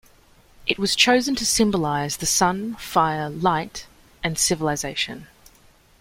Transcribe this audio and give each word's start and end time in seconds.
It 0.65 0.79
was 0.79 0.95
chosen 0.95 1.35
to 1.35 1.45
symbolize 1.45 2.17
the 2.17 2.25
sun, 2.25 2.73
fire, 2.79 3.29
light, 3.29 3.85
and 4.23 4.35
civilization. 4.35 5.27